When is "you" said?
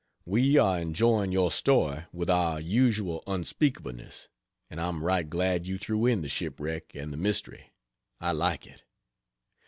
5.67-5.77